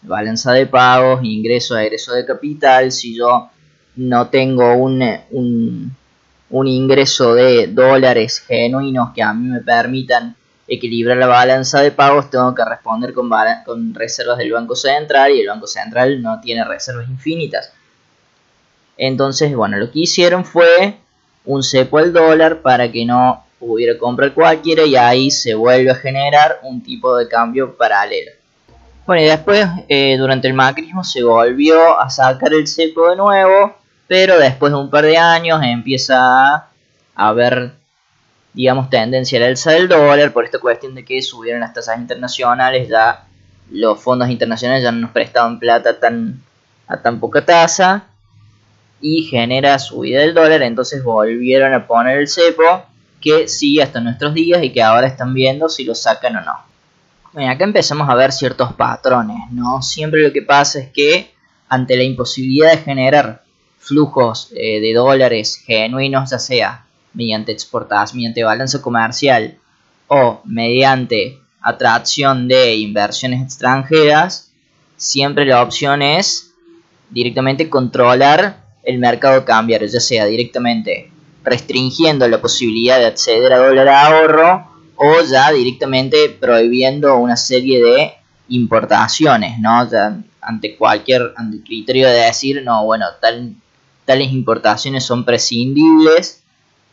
Balanza 0.02 0.52
de 0.52 0.66
pagos, 0.66 1.20
ingreso 1.22 1.75
a 1.75 1.84
egreso 1.84 2.14
de 2.14 2.25
capital. 2.25 2.90
Si 2.90 3.14
yo 3.14 3.50
no 3.96 4.28
tengo 4.28 4.75
un, 4.75 5.02
un, 5.30 5.96
un 6.49 6.66
ingreso 6.66 7.34
de 7.34 7.66
dólares 7.66 8.40
genuinos 8.40 9.10
que 9.14 9.22
a 9.22 9.34
mí 9.34 9.49
me 9.49 9.60
permitan 9.60 10.37
equilibrar 10.70 11.16
la 11.16 11.26
balanza 11.26 11.80
de 11.80 11.90
pagos, 11.90 12.30
tengo 12.30 12.54
que 12.54 12.64
responder 12.64 13.12
con, 13.12 13.28
con 13.66 13.92
reservas 13.92 14.38
del 14.38 14.52
Banco 14.52 14.76
Central 14.76 15.32
y 15.32 15.40
el 15.40 15.48
Banco 15.48 15.66
Central 15.66 16.22
no 16.22 16.40
tiene 16.40 16.64
reservas 16.64 17.08
infinitas. 17.08 17.72
Entonces, 18.96 19.54
bueno, 19.54 19.76
lo 19.78 19.90
que 19.90 20.00
hicieron 20.00 20.44
fue 20.44 20.96
un 21.44 21.62
cepo 21.62 21.98
al 21.98 22.12
dólar 22.12 22.62
para 22.62 22.90
que 22.90 23.04
no 23.04 23.44
pudiera 23.58 23.98
comprar 23.98 24.32
cualquiera 24.32 24.84
y 24.84 24.94
ahí 24.94 25.30
se 25.30 25.54
vuelve 25.54 25.90
a 25.90 25.94
generar 25.96 26.60
un 26.62 26.82
tipo 26.82 27.16
de 27.16 27.28
cambio 27.28 27.76
paralelo. 27.76 28.30
Bueno, 29.06 29.22
y 29.22 29.26
después, 29.26 29.66
eh, 29.88 30.16
durante 30.16 30.46
el 30.46 30.54
macrismo, 30.54 31.02
se 31.02 31.24
volvió 31.24 31.98
a 32.00 32.08
sacar 32.10 32.52
el 32.52 32.68
cepo 32.68 33.10
de 33.10 33.16
nuevo, 33.16 33.74
pero 34.06 34.38
después 34.38 34.72
de 34.72 34.78
un 34.78 34.88
par 34.88 35.04
de 35.04 35.16
años 35.18 35.60
empieza 35.64 36.54
a 36.54 36.68
haber, 37.16 37.72
digamos, 38.52 38.90
tendencia 38.90 39.38
al 39.38 39.45
alza 39.45 39.73
del 39.73 39.88
dólar 39.88 40.33
por 40.33 40.45
esta 40.45 40.59
cuestión 40.59 40.95
de 40.95 41.04
que 41.04 41.23
subieron 41.23 41.61
las 41.61 41.73
tasas 41.73 41.99
internacionales, 41.99 42.88
ya 42.88 43.25
los 43.71 44.00
fondos 44.00 44.28
internacionales 44.28 44.83
ya 44.83 44.92
no 44.92 45.00
nos 45.00 45.11
prestaban 45.11 45.59
plata 45.59 45.99
tan, 45.99 46.42
a 46.88 47.00
tan 47.00 47.21
poca 47.21 47.45
tasa 47.45 48.04
y 49.00 49.23
genera 49.23 49.78
subida 49.78 50.21
del 50.21 50.35
dólar, 50.35 50.62
entonces 50.62 51.02
volvieron 51.02 51.73
a 51.73 51.87
poner 51.87 52.19
el 52.19 52.28
cepo 52.28 52.85
que 53.21 53.49
sigue 53.49 53.83
hasta 53.83 54.00
nuestros 54.00 54.35
días 54.35 54.62
y 54.62 54.73
que 54.73 54.83
ahora 54.83 55.07
están 55.07 55.33
viendo 55.35 55.69
si 55.69 55.85
lo 55.85 55.95
sacan 55.95 56.37
o 56.37 56.40
no. 56.40 56.54
Bueno, 57.33 57.52
acá 57.52 57.64
empezamos 57.64 58.09
a 58.09 58.14
ver 58.14 58.33
ciertos 58.33 58.73
patrones, 58.73 59.38
¿no? 59.52 59.83
Siempre 59.83 60.23
lo 60.23 60.33
que 60.33 60.42
pasa 60.42 60.80
es 60.80 60.88
que 60.90 61.30
ante 61.69 61.97
la 61.97 62.02
imposibilidad 62.02 62.73
de 62.73 62.78
generar 62.78 63.42
flujos 63.78 64.50
eh, 64.57 64.80
de 64.80 64.92
dólares 64.92 65.62
genuinos, 65.64 66.30
ya 66.30 66.38
sea 66.38 66.85
mediante 67.12 67.52
exportadas, 67.52 68.14
mediante 68.14 68.44
balanza 68.44 68.80
comercial 68.80 69.58
o 70.08 70.40
mediante 70.44 71.38
atracción 71.60 72.48
de 72.48 72.76
inversiones 72.76 73.42
extranjeras, 73.42 74.50
siempre 74.96 75.44
la 75.44 75.62
opción 75.62 76.02
es 76.02 76.52
directamente 77.10 77.68
controlar 77.68 78.64
el 78.82 78.98
mercado 78.98 79.44
cambiario, 79.44 79.88
ya 79.88 80.00
sea 80.00 80.26
directamente 80.26 81.10
restringiendo 81.44 82.28
la 82.28 82.40
posibilidad 82.40 82.98
de 82.98 83.06
acceder 83.06 83.52
a 83.52 83.58
dólar 83.58 83.88
a 83.88 84.06
ahorro 84.06 84.70
o 84.96 85.22
ya 85.22 85.50
directamente 85.52 86.28
prohibiendo 86.28 87.16
una 87.16 87.36
serie 87.36 87.82
de 87.82 88.12
importaciones, 88.48 89.58
¿no? 89.58 89.88
ante 90.42 90.76
cualquier 90.76 91.34
criterio 91.64 92.08
de 92.08 92.20
decir, 92.20 92.62
no, 92.64 92.84
bueno, 92.84 93.06
tal, 93.20 93.54
tales 94.04 94.32
importaciones 94.32 95.04
son 95.04 95.24
prescindibles, 95.24 96.39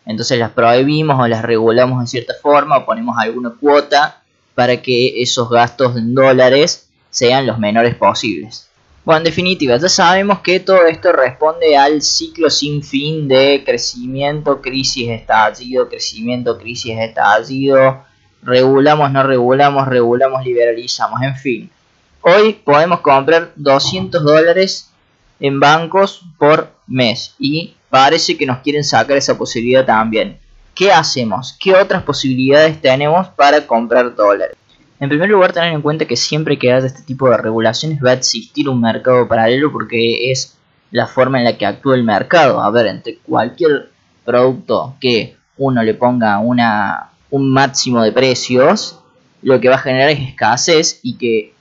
entonces 0.08 0.40
las 0.40 0.52
prohibimos 0.52 1.20
o 1.20 1.28
las 1.28 1.44
regulamos 1.44 2.02
en 2.02 2.08
cierta 2.08 2.34
forma 2.42 2.78
o 2.78 2.86
ponemos 2.86 3.18
alguna 3.20 3.54
cuota 3.60 4.24
para 4.56 4.82
que 4.82 5.22
esos 5.22 5.50
gastos 5.50 5.96
en 5.98 6.16
dólares 6.16 6.90
sean 7.10 7.46
los 7.46 7.60
menores 7.60 7.94
posibles. 7.96 8.68
Bueno, 9.08 9.20
en 9.20 9.24
definitiva, 9.26 9.78
ya 9.78 9.88
sabemos 9.88 10.40
que 10.40 10.60
todo 10.60 10.86
esto 10.86 11.14
responde 11.14 11.78
al 11.78 12.02
ciclo 12.02 12.50
sin 12.50 12.84
fin 12.84 13.30
de 13.30 13.64
crecimiento, 13.66 14.62
crisis, 14.62 15.10
estallido, 15.10 15.88
crecimiento, 15.88 16.58
crisis, 16.58 16.98
estallido, 16.98 18.04
regulamos, 18.42 19.10
no 19.12 19.24
regulamos, 19.24 19.88
regulamos, 19.88 20.44
liberalizamos, 20.44 21.22
en 21.22 21.36
fin. 21.38 21.70
Hoy 22.22 22.54
podemos 22.54 23.00
comprar 23.00 23.54
200 23.56 24.24
dólares 24.24 24.92
en 25.40 25.62
bancos 25.62 26.24
por 26.38 26.74
mes 26.86 27.34
y 27.40 27.77
parece 27.90 28.38
que 28.38 28.46
nos 28.46 28.60
quieren 28.60 28.84
sacar 28.84 29.18
esa 29.18 29.38
posibilidad 29.38 29.86
también. 29.86 30.38
¿Qué 30.74 30.92
hacemos? 30.92 31.58
¿Qué 31.60 31.74
otras 31.74 32.04
posibilidades 32.04 32.80
tenemos 32.82 33.28
para 33.30 33.66
comprar 33.66 34.16
dólares? 34.16 34.56
En 35.00 35.10
primer 35.10 35.30
lugar, 35.30 35.54
tener 35.54 35.74
en 35.74 35.82
cuenta 35.82 36.06
que 36.06 36.16
siempre 36.16 36.58
que 36.58 36.72
haya 36.72 36.86
este 36.86 37.04
tipo 37.04 37.30
de 37.30 37.38
regulaciones 37.38 38.00
va 38.04 38.12
a 38.12 38.14
existir 38.14 38.68
un 38.68 38.82
mercado 38.82 39.28
paralelo 39.28 39.72
porque 39.72 40.32
es 40.32 40.58
la 40.92 41.08
forma 41.08 41.38
en 41.38 41.46
la 41.46 41.58
que 41.58 41.66
actúa 41.66 41.96
el 41.96 42.04
mercado. 42.04 42.62
A 42.62 42.70
ver, 42.72 42.88
entre 42.88 43.18
cualquier 43.20 43.90
producto 44.26 44.96
que 45.00 45.36
uno 45.58 45.84
le 45.84 45.94
ponga 45.94 46.40
una, 46.40 47.12
un 47.30 47.52
máximo 47.52 48.04
de 48.04 48.12
precios, 48.12 49.00
lo 49.42 49.60
que 49.60 49.70
va 49.70 49.76
a 49.76 49.80
generar 49.80 50.10
es 50.10 50.20
escasez 50.20 51.00
y 51.04 51.18
que 51.18 51.54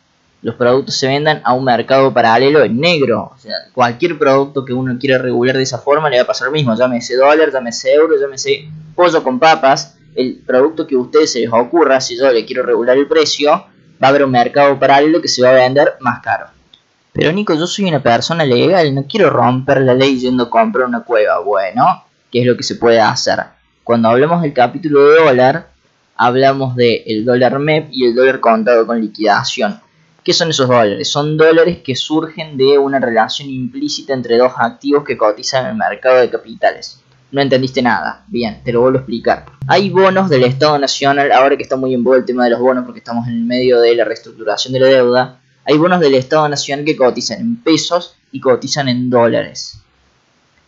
los 0.46 0.54
productos 0.54 0.96
se 0.96 1.08
vendan 1.08 1.40
a 1.42 1.54
un 1.54 1.64
mercado 1.64 2.14
paralelo 2.14 2.62
en 2.62 2.78
negro. 2.78 3.32
O 3.34 3.36
sea, 3.36 3.56
cualquier 3.72 4.16
producto 4.16 4.64
que 4.64 4.72
uno 4.72 4.96
quiera 4.96 5.18
regular 5.18 5.56
de 5.56 5.64
esa 5.64 5.78
forma 5.78 6.08
le 6.08 6.18
va 6.18 6.22
a 6.22 6.26
pasar 6.28 6.46
lo 6.46 6.52
mismo. 6.52 6.72
Llámese 6.76 7.16
dólar, 7.16 7.50
llámese 7.50 7.92
euro, 7.92 8.14
llámese 8.16 8.68
pollo 8.94 9.24
con 9.24 9.40
papas 9.40 9.96
el 10.14 10.40
producto 10.46 10.86
que 10.86 10.94
a 10.94 10.98
ustedes 10.98 11.32
se 11.32 11.40
les 11.40 11.50
ocurra, 11.52 12.00
si 12.00 12.16
yo 12.16 12.30
le 12.30 12.44
quiero 12.46 12.62
regular 12.62 12.96
el 12.96 13.08
precio, 13.08 13.50
va 13.50 14.06
a 14.06 14.08
haber 14.08 14.22
un 14.22 14.30
mercado 14.30 14.78
paralelo 14.78 15.20
que 15.20 15.26
se 15.26 15.42
va 15.42 15.50
a 15.50 15.54
vender 15.54 15.94
más 15.98 16.20
caro. 16.20 16.46
Pero 17.12 17.32
Nico, 17.32 17.54
yo 17.54 17.66
soy 17.66 17.86
una 17.86 18.00
persona 18.00 18.44
legal, 18.44 18.94
no 18.94 19.04
quiero 19.08 19.30
romper 19.30 19.80
la 19.80 19.94
ley 19.94 20.16
yendo 20.20 20.44
a 20.44 20.50
comprar 20.50 20.86
una 20.86 21.00
cueva. 21.00 21.40
Bueno, 21.40 22.04
¿qué 22.30 22.42
es 22.42 22.46
lo 22.46 22.56
que 22.56 22.62
se 22.62 22.76
puede 22.76 23.00
hacer? 23.00 23.40
Cuando 23.82 24.08
hablamos 24.08 24.42
del 24.42 24.52
capítulo 24.52 25.10
de 25.10 25.24
dólar, 25.24 25.70
hablamos 26.16 26.76
del 26.76 27.24
dólar 27.24 27.58
MEP 27.58 27.88
y 27.90 28.06
el 28.06 28.14
dólar 28.14 28.38
contado 28.38 28.86
con 28.86 29.00
liquidación. 29.00 29.80
¿Qué 30.26 30.32
son 30.32 30.50
esos 30.50 30.66
dólares? 30.66 31.08
Son 31.08 31.36
dólares 31.36 31.78
que 31.84 31.94
surgen 31.94 32.56
de 32.56 32.76
una 32.78 32.98
relación 32.98 33.48
implícita 33.48 34.12
entre 34.12 34.36
dos 34.36 34.54
activos 34.58 35.04
que 35.04 35.16
cotizan 35.16 35.66
en 35.66 35.70
el 35.70 35.76
mercado 35.76 36.16
de 36.18 36.28
capitales. 36.28 37.00
No 37.30 37.40
entendiste 37.40 37.80
nada. 37.80 38.24
Bien, 38.26 38.60
te 38.64 38.72
lo 38.72 38.80
vuelvo 38.80 38.98
a 38.98 39.02
explicar. 39.02 39.46
Hay 39.68 39.88
bonos 39.88 40.28
del 40.28 40.42
Estado 40.42 40.80
Nacional, 40.80 41.30
ahora 41.30 41.56
que 41.56 41.62
está 41.62 41.76
muy 41.76 41.94
en 41.94 42.04
el 42.04 42.24
tema 42.24 42.42
de 42.42 42.50
los 42.50 42.58
bonos 42.58 42.84
porque 42.84 42.98
estamos 42.98 43.28
en 43.28 43.34
el 43.34 43.44
medio 43.44 43.80
de 43.80 43.94
la 43.94 44.04
reestructuración 44.04 44.72
de 44.72 44.80
la 44.80 44.88
deuda. 44.88 45.40
Hay 45.64 45.78
bonos 45.78 46.00
del 46.00 46.16
Estado 46.16 46.48
Nacional 46.48 46.84
que 46.84 46.96
cotizan 46.96 47.38
en 47.38 47.62
pesos 47.62 48.16
y 48.32 48.40
cotizan 48.40 48.88
en 48.88 49.08
dólares. 49.08 49.78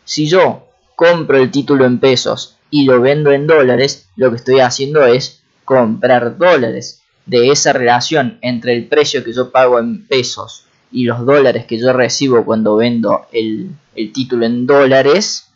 Si 0.05 0.29
yo 0.29 0.69
compro 0.95 1.37
el 1.37 1.51
título 1.51 1.85
en 1.85 1.99
pesos 1.99 2.59
y 2.71 2.85
lo 2.85 3.01
vendo 3.01 3.33
en 3.33 3.49
dólares, 3.49 4.09
lo 4.15 4.31
que 4.31 4.37
estoy 4.37 4.61
haciendo 4.61 5.05
es 5.05 5.43
comprar 5.65 6.39
dólares. 6.39 7.03
De 7.29 7.51
esa 7.51 7.73
relación 7.73 8.39
entre 8.41 8.75
el 8.75 8.87
precio 8.87 9.23
que 9.23 9.33
yo 9.33 9.53
pago 9.53 9.79
en 9.79 10.07
pesos 10.07 10.65
y 10.91 11.05
los 11.05 11.25
dólares 11.25 11.67
que 11.67 11.79
yo 11.79 11.93
recibo 11.93 12.45
cuando 12.45 12.77
vendo 12.77 13.27
el, 13.33 13.71
el 13.95 14.13
título 14.13 14.47
en 14.47 14.67
dólares, 14.67 15.49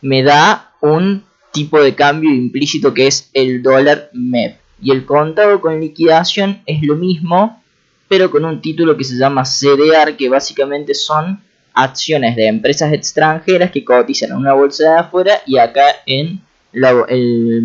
me 0.00 0.22
da 0.22 0.72
un 0.80 1.24
tipo 1.52 1.80
de 1.80 1.94
cambio 1.94 2.30
implícito 2.30 2.92
que 2.92 3.06
es 3.06 3.30
el 3.32 3.62
dólar 3.62 4.10
MEP. 4.12 4.58
Y 4.82 4.90
el 4.90 5.06
contado 5.06 5.60
con 5.60 5.80
liquidación 5.80 6.60
es 6.66 6.82
lo 6.82 6.96
mismo, 6.96 7.62
pero 8.08 8.30
con 8.30 8.44
un 8.44 8.60
título 8.60 8.96
que 8.96 9.04
se 9.04 9.16
llama 9.16 9.44
CDR, 9.44 10.16
que 10.16 10.28
básicamente 10.28 10.94
son 10.94 11.40
acciones 11.74 12.36
de 12.36 12.48
empresas 12.48 12.92
extranjeras 12.92 13.70
que 13.70 13.84
cotizan 13.84 14.30
en 14.30 14.36
una 14.36 14.52
bolsa 14.54 14.84
de 14.84 14.98
afuera 14.98 15.40
y 15.46 15.58
acá 15.58 15.84
en 16.06 16.42
el 16.72 17.64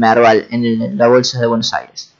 en 0.51 0.97
la 0.97 1.07
bolsa 1.07 1.39
de 1.39 1.47
Buenos 1.47 1.73
Aires. 1.73 2.13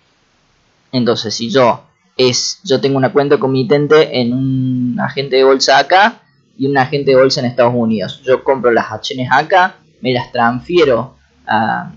Entonces, 0.91 1.33
si 1.33 1.49
yo 1.49 1.83
es 2.15 2.59
yo 2.63 2.81
tengo 2.81 2.97
una 2.97 3.13
cuenta 3.13 3.37
comitente 3.37 4.19
en 4.19 4.33
un 4.33 4.99
agente 4.99 5.35
de 5.35 5.43
bolsa 5.43 5.77
acá 5.77 6.21
y 6.57 6.65
un 6.65 6.77
agente 6.77 7.11
de 7.11 7.17
bolsa 7.17 7.41
en 7.41 7.45
Estados 7.45 7.73
Unidos. 7.75 8.21
Yo 8.23 8.43
compro 8.43 8.71
las 8.71 8.91
acciones 8.91 9.29
acá 9.31 9.75
me 10.01 10.13
las 10.13 10.31
transfiero 10.31 11.15
a, 11.45 11.91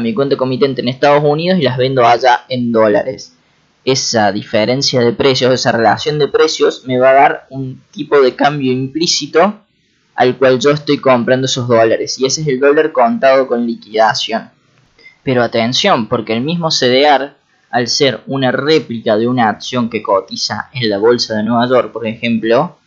mi 0.00 0.14
cuenta 0.14 0.36
comitente 0.36 0.80
en 0.80 0.88
Estados 0.88 1.24
Unidos 1.24 1.58
y 1.58 1.62
las 1.62 1.76
vendo 1.76 2.06
allá 2.06 2.44
en 2.48 2.70
dólares. 2.70 3.34
Esa 3.84 4.30
diferencia 4.30 5.00
de 5.00 5.12
precios, 5.12 5.52
esa 5.52 5.72
relación 5.72 6.20
de 6.20 6.28
precios 6.28 6.84
me 6.86 6.98
va 6.98 7.10
a 7.10 7.14
dar 7.14 7.46
un 7.50 7.82
tipo 7.90 8.20
de 8.20 8.36
cambio 8.36 8.70
implícito 8.70 9.58
al 10.14 10.36
cual 10.36 10.60
yo 10.60 10.70
estoy 10.70 10.98
comprando 10.98 11.46
esos 11.46 11.66
dólares 11.66 12.16
y 12.20 12.26
ese 12.26 12.42
es 12.42 12.46
el 12.46 12.60
dólar 12.60 12.92
contado 12.92 13.48
con 13.48 13.66
liquidación. 13.66 14.50
Pero 15.24 15.42
atención, 15.42 16.08
porque 16.08 16.32
el 16.32 16.42
mismo 16.42 16.68
CDR 16.68 17.37
al 17.70 17.88
ser 17.88 18.22
una 18.26 18.50
réplica 18.50 19.16
de 19.16 19.28
una 19.28 19.48
acción 19.48 19.90
que 19.90 20.02
cotiza 20.02 20.70
en 20.72 20.88
la 20.88 20.98
bolsa 20.98 21.36
de 21.36 21.42
Nueva 21.42 21.68
York, 21.68 21.92
por 21.92 22.06
ejemplo, 22.06 22.78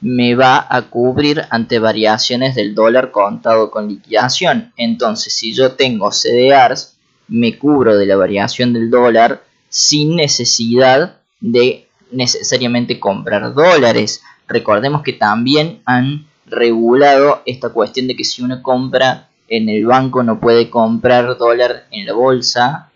me 0.00 0.34
va 0.34 0.66
a 0.68 0.82
cubrir 0.82 1.42
ante 1.50 1.78
variaciones 1.78 2.54
del 2.54 2.74
dólar 2.74 3.10
contado 3.10 3.70
con 3.70 3.88
liquidación. 3.88 4.72
Entonces, 4.76 5.32
si 5.32 5.54
yo 5.54 5.72
tengo 5.72 6.10
CDRs, 6.12 6.96
me 7.28 7.58
cubro 7.58 7.96
de 7.96 8.06
la 8.06 8.16
variación 8.16 8.72
del 8.72 8.90
dólar 8.90 9.42
sin 9.68 10.16
necesidad 10.16 11.16
de 11.40 11.88
necesariamente 12.10 12.98
comprar 13.00 13.54
dólares. 13.54 14.22
Recordemos 14.46 15.02
que 15.02 15.12
también 15.12 15.82
han 15.84 16.26
regulado 16.46 17.42
esta 17.44 17.70
cuestión 17.70 18.06
de 18.06 18.16
que 18.16 18.24
si 18.24 18.42
uno 18.42 18.62
compra 18.62 19.28
en 19.48 19.68
el 19.68 19.86
banco 19.86 20.22
no 20.22 20.40
puede 20.40 20.70
comprar 20.70 21.36
dólar 21.36 21.86
en 21.90 22.06
la 22.06 22.12
bolsa, 22.12 22.87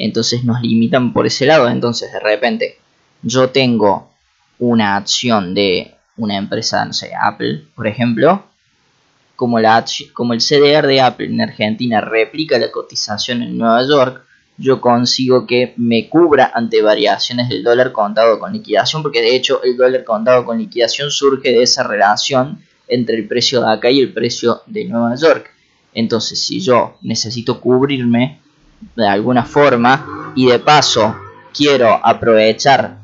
entonces 0.00 0.44
nos 0.44 0.62
limitan 0.62 1.12
por 1.12 1.26
ese 1.26 1.46
lado. 1.46 1.68
Entonces, 1.68 2.12
de 2.12 2.20
repente, 2.20 2.78
yo 3.22 3.50
tengo 3.50 4.10
una 4.58 4.96
acción 4.96 5.54
de 5.54 5.94
una 6.16 6.36
empresa, 6.36 6.84
no 6.84 6.92
sé, 6.92 7.12
Apple, 7.14 7.64
por 7.74 7.86
ejemplo, 7.86 8.44
como, 9.36 9.58
la, 9.60 9.84
como 10.12 10.32
el 10.32 10.40
CDR 10.40 10.86
de 10.86 11.00
Apple 11.00 11.26
en 11.26 11.40
Argentina 11.40 12.00
replica 12.00 12.58
la 12.58 12.70
cotización 12.70 13.42
en 13.42 13.56
Nueva 13.56 13.82
York, 13.86 14.24
yo 14.58 14.80
consigo 14.80 15.46
que 15.46 15.72
me 15.76 16.08
cubra 16.08 16.52
ante 16.54 16.82
variaciones 16.82 17.48
del 17.48 17.62
dólar 17.62 17.92
contado 17.92 18.38
con 18.38 18.52
liquidación, 18.52 19.02
porque 19.02 19.22
de 19.22 19.34
hecho 19.34 19.62
el 19.62 19.76
dólar 19.76 20.04
contado 20.04 20.44
con 20.44 20.58
liquidación 20.58 21.10
surge 21.10 21.50
de 21.52 21.62
esa 21.62 21.82
relación 21.82 22.62
entre 22.86 23.16
el 23.16 23.26
precio 23.26 23.62
de 23.62 23.72
acá 23.72 23.90
y 23.90 24.00
el 24.00 24.12
precio 24.12 24.60
de 24.66 24.84
Nueva 24.84 25.14
York. 25.14 25.50
Entonces, 25.94 26.42
si 26.42 26.60
yo 26.60 26.98
necesito 27.00 27.60
cubrirme 27.60 28.40
de 28.96 29.06
alguna 29.06 29.44
forma 29.44 30.32
y 30.34 30.46
de 30.46 30.58
paso 30.58 31.16
quiero 31.52 32.00
aprovechar 32.04 32.98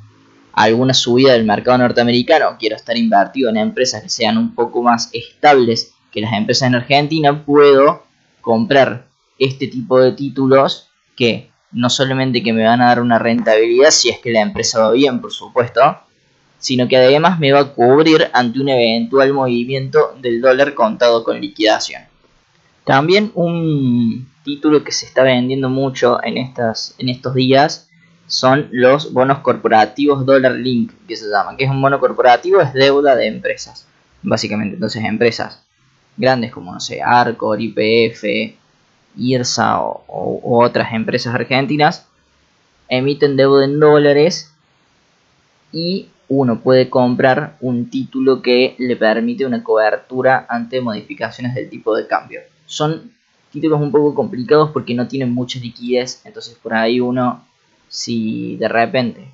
alguna 0.52 0.94
subida 0.94 1.32
del 1.32 1.44
mercado 1.44 1.78
norteamericano, 1.78 2.56
quiero 2.58 2.76
estar 2.76 2.96
invertido 2.96 3.50
en 3.50 3.58
empresas 3.58 4.02
que 4.02 4.08
sean 4.08 4.38
un 4.38 4.54
poco 4.54 4.82
más 4.82 5.10
estables 5.12 5.92
que 6.10 6.22
las 6.22 6.32
empresas 6.32 6.68
en 6.68 6.76
Argentina, 6.76 7.44
puedo 7.44 8.04
comprar 8.40 9.06
este 9.38 9.66
tipo 9.66 10.00
de 10.00 10.12
títulos 10.12 10.88
que 11.14 11.50
no 11.72 11.90
solamente 11.90 12.42
que 12.42 12.54
me 12.54 12.64
van 12.64 12.80
a 12.80 12.86
dar 12.86 13.00
una 13.00 13.18
rentabilidad 13.18 13.90
si 13.90 14.08
es 14.08 14.18
que 14.18 14.32
la 14.32 14.40
empresa 14.40 14.80
va 14.80 14.92
bien, 14.92 15.20
por 15.20 15.32
supuesto, 15.32 15.98
sino 16.58 16.88
que 16.88 16.96
además 16.96 17.38
me 17.38 17.52
va 17.52 17.60
a 17.60 17.72
cubrir 17.74 18.30
ante 18.32 18.60
un 18.60 18.70
eventual 18.70 19.34
movimiento 19.34 20.16
del 20.22 20.40
dólar 20.40 20.74
contado 20.74 21.22
con 21.22 21.40
liquidación. 21.40 22.02
También 22.84 23.30
un 23.34 24.26
título 24.46 24.84
que 24.84 24.92
se 24.92 25.06
está 25.06 25.24
vendiendo 25.24 25.68
mucho 25.68 26.22
en, 26.22 26.38
estas, 26.38 26.94
en 26.98 27.08
estos 27.08 27.34
días 27.34 27.88
son 28.28 28.68
los 28.70 29.12
bonos 29.12 29.40
corporativos 29.40 30.24
Dollar 30.24 30.52
Link, 30.52 30.92
que 31.06 31.16
se 31.16 31.28
llaman. 31.28 31.56
Que 31.56 31.64
es 31.64 31.70
un 31.70 31.82
bono 31.82 31.98
corporativo, 31.98 32.60
es 32.60 32.72
deuda 32.72 33.16
de 33.16 33.26
empresas, 33.26 33.86
básicamente. 34.22 34.74
Entonces, 34.74 35.04
empresas 35.04 35.62
grandes 36.16 36.52
como, 36.52 36.72
no 36.72 36.80
sé, 36.80 37.02
Arcor, 37.02 37.60
IPF, 37.60 38.24
IRSA 39.16 39.80
o, 39.82 40.40
otras 40.44 40.92
empresas 40.92 41.34
argentinas 41.34 42.06
emiten 42.88 43.36
deuda 43.36 43.64
en 43.64 43.80
dólares 43.80 44.52
y 45.72 46.08
uno 46.28 46.60
puede 46.60 46.88
comprar 46.88 47.56
un 47.60 47.90
título 47.90 48.42
que 48.42 48.76
le 48.78 48.94
permite 48.96 49.44
una 49.44 49.64
cobertura 49.64 50.46
ante 50.48 50.80
modificaciones 50.80 51.54
del 51.54 51.68
tipo 51.68 51.96
de 51.96 52.06
cambio. 52.06 52.40
Son 52.66 53.15
títulos 53.50 53.80
un 53.80 53.90
poco 53.90 54.14
complicados 54.14 54.70
porque 54.70 54.94
no 54.94 55.08
tienen 55.08 55.32
mucha 55.32 55.58
liquidez, 55.58 56.22
entonces 56.24 56.54
por 56.62 56.74
ahí 56.74 57.00
uno 57.00 57.44
si 57.88 58.56
de 58.56 58.68
repente 58.68 59.28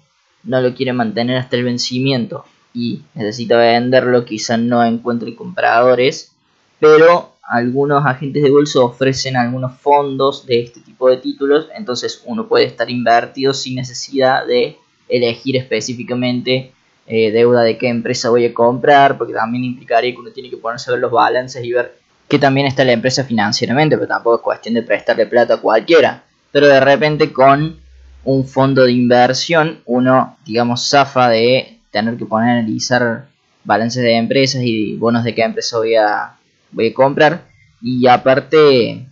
no 0.44 0.60
lo 0.60 0.74
quiere 0.74 0.92
mantener 0.92 1.38
hasta 1.38 1.56
el 1.56 1.64
vencimiento 1.64 2.44
y 2.74 3.02
necesita 3.14 3.56
venderlo, 3.56 4.24
quizá 4.24 4.56
no 4.56 4.84
encuentre 4.84 5.34
compradores, 5.34 6.32
pero 6.80 7.32
algunos 7.42 8.04
agentes 8.06 8.42
de 8.42 8.50
bolsa 8.50 8.80
ofrecen 8.80 9.36
algunos 9.36 9.78
fondos 9.78 10.46
de 10.46 10.60
este 10.60 10.80
tipo 10.80 11.08
de 11.08 11.18
títulos, 11.18 11.68
entonces 11.76 12.22
uno 12.24 12.48
puede 12.48 12.64
estar 12.64 12.90
invertido 12.90 13.52
sin 13.52 13.76
necesidad 13.76 14.46
de 14.46 14.78
elegir 15.08 15.56
específicamente 15.56 16.72
eh, 17.06 17.30
deuda 17.30 17.62
de 17.62 17.76
qué 17.76 17.88
empresa 17.88 18.30
voy 18.30 18.46
a 18.46 18.54
comprar, 18.54 19.18
porque 19.18 19.34
también 19.34 19.64
implicaría 19.64 20.12
que 20.12 20.18
uno 20.18 20.30
tiene 20.30 20.50
que 20.50 20.56
ponerse 20.56 20.90
a 20.90 20.92
ver 20.92 21.00
los 21.00 21.10
balances 21.10 21.64
y 21.64 21.72
ver 21.72 21.98
que 22.32 22.38
también 22.38 22.66
está 22.66 22.82
la 22.82 22.92
empresa 22.92 23.24
financieramente, 23.24 23.94
pero 23.94 24.08
tampoco 24.08 24.36
es 24.36 24.42
cuestión 24.42 24.72
de 24.72 24.82
prestarle 24.82 25.26
plata 25.26 25.52
a 25.52 25.56
cualquiera. 25.58 26.22
Pero 26.50 26.66
de 26.66 26.80
repente 26.80 27.30
con 27.30 27.76
un 28.24 28.46
fondo 28.46 28.84
de 28.84 28.92
inversión, 28.92 29.80
uno, 29.84 30.38
digamos, 30.46 30.88
zafa 30.88 31.28
de 31.28 31.78
tener 31.90 32.16
que 32.16 32.24
poner 32.24 32.48
a 32.48 32.52
analizar 32.60 33.26
balances 33.64 34.02
de 34.02 34.16
empresas 34.16 34.62
y 34.64 34.94
bonos 34.94 35.24
de 35.24 35.34
qué 35.34 35.42
empresa 35.42 35.76
voy 35.76 35.94
a, 35.94 36.32
voy 36.70 36.88
a 36.88 36.94
comprar. 36.94 37.42
Y 37.82 38.06
aparte, 38.06 39.04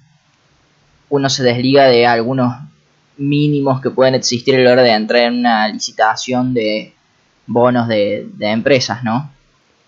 uno 1.11 1.29
se 1.29 1.43
desliga 1.43 1.89
de 1.89 2.07
algunos 2.07 2.55
mínimos 3.19 3.83
que 3.83 3.91
pueden 3.91 4.15
existir 4.15 4.55
a 4.55 4.61
la 4.61 4.73
hora 4.73 4.83
de 4.83 4.93
entrar 4.93 5.25
en 5.25 5.41
una 5.41 5.69
licitación 5.69 6.55
de 6.55 6.95
bonos 7.47 7.87
de, 7.87 8.31
de 8.33 8.47
empresas, 8.47 9.05
¿no? 9.05 9.31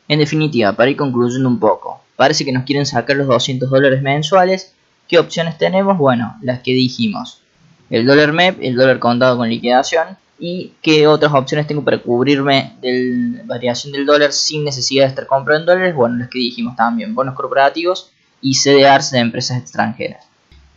En 0.07 0.18
definitiva, 0.18 0.75
para 0.75 0.90
ir 0.90 0.99
concluyendo 0.99 1.49
un 1.49 1.59
poco, 1.59 2.02
parece 2.16 2.44
que 2.44 2.53
nos 2.53 2.64
quieren 2.64 2.87
sacar 2.87 3.16
los 3.16 3.27
200 3.27 3.70
dólares 3.70 4.03
mensuales. 4.03 4.75
¿Qué 5.09 5.18
opciones 5.18 5.59
tenemos? 5.59 5.98
Bueno, 5.98 6.37
las 6.42 6.61
que 6.61 6.72
dijimos 6.72 7.42
el 7.90 8.07
dólar 8.07 8.33
MEP, 8.33 8.59
el 8.62 8.75
dólar 8.75 8.98
contado 8.98 9.37
con 9.37 9.51
liquidación 9.51 10.16
y 10.38 10.72
qué 10.81 11.07
otras 11.07 11.33
opciones 11.35 11.66
tengo 11.66 11.85
para 11.85 11.98
cubrirme 11.98 12.72
de 12.81 13.37
la 13.37 13.42
variación 13.44 13.92
del 13.92 14.07
dólar 14.07 14.33
sin 14.33 14.64
necesidad 14.64 15.05
de 15.05 15.11
estar 15.11 15.27
comprando 15.27 15.72
dólares. 15.72 15.94
Bueno, 15.94 16.16
los 16.16 16.29
que 16.29 16.38
dijimos 16.38 16.75
también, 16.75 17.14
bonos 17.14 17.35
corporativos 17.35 18.11
y 18.40 18.55
CDRs 18.55 19.11
de 19.11 19.18
empresas 19.18 19.59
extranjeras. 19.59 20.27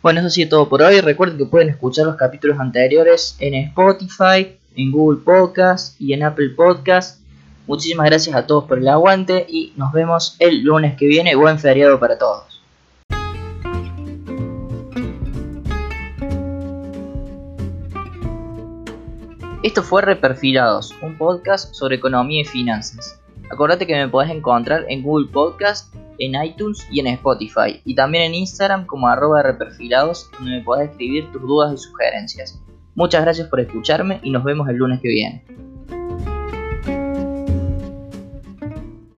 Bueno, 0.02 0.20
eso 0.20 0.28
ha 0.28 0.30
sido 0.30 0.50
todo 0.50 0.68
por 0.68 0.82
hoy. 0.82 1.00
Recuerden 1.00 1.38
que 1.38 1.46
pueden 1.46 1.68
escuchar 1.68 2.06
los 2.06 2.16
capítulos 2.16 2.60
anteriores 2.60 3.34
en 3.40 3.54
Spotify, 3.54 4.56
en 4.76 4.92
Google 4.92 5.20
Podcast 5.24 6.00
y 6.00 6.12
en 6.12 6.22
Apple 6.22 6.50
Podcast. 6.50 7.20
Muchísimas 7.66 8.06
gracias 8.06 8.36
a 8.36 8.46
todos 8.46 8.64
por 8.64 8.78
el 8.78 8.86
aguante 8.86 9.44
y 9.48 9.72
nos 9.76 9.92
vemos 9.92 10.36
el 10.38 10.62
lunes 10.62 10.96
que 10.96 11.06
viene. 11.06 11.34
Buen 11.34 11.58
feriado 11.58 11.98
para 11.98 12.16
todos. 12.16 12.62
Esto 19.64 19.82
fue 19.82 20.02
Reperfilados, 20.02 20.94
un 21.02 21.18
podcast 21.18 21.74
sobre 21.74 21.96
economía 21.96 22.42
y 22.42 22.44
finanzas. 22.44 23.20
Acordate 23.50 23.84
que 23.84 23.96
me 23.96 24.08
podés 24.08 24.30
encontrar 24.30 24.84
en 24.88 25.02
Google 25.02 25.26
Podcast, 25.32 25.92
en 26.18 26.40
iTunes 26.40 26.86
y 26.88 27.00
en 27.00 27.08
Spotify, 27.08 27.80
y 27.84 27.96
también 27.96 28.24
en 28.24 28.34
Instagram 28.36 28.86
como 28.86 29.08
arroba 29.08 29.42
reperfilados, 29.42 30.30
donde 30.38 30.58
me 30.58 30.62
podés 30.62 30.90
escribir 30.90 31.32
tus 31.32 31.42
dudas 31.42 31.74
y 31.74 31.78
sugerencias. 31.78 32.62
Muchas 32.94 33.22
gracias 33.22 33.48
por 33.48 33.58
escucharme 33.58 34.20
y 34.22 34.30
nos 34.30 34.44
vemos 34.44 34.68
el 34.68 34.76
lunes 34.76 35.00
que 35.00 35.08
viene. 35.08 35.44